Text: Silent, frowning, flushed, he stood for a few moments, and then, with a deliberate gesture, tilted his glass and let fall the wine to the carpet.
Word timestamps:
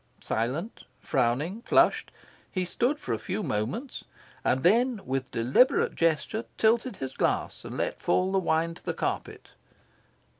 Silent, 0.21 0.85
frowning, 0.99 1.61
flushed, 1.61 2.09
he 2.51 2.65
stood 2.65 2.97
for 2.97 3.13
a 3.13 3.19
few 3.19 3.43
moments, 3.43 4.05
and 4.43 4.63
then, 4.63 4.99
with 5.05 5.27
a 5.27 5.43
deliberate 5.43 5.93
gesture, 5.93 6.45
tilted 6.57 6.95
his 6.95 7.13
glass 7.15 7.63
and 7.63 7.77
let 7.77 7.99
fall 8.01 8.31
the 8.31 8.39
wine 8.39 8.73
to 8.73 8.83
the 8.83 8.95
carpet. 8.95 9.49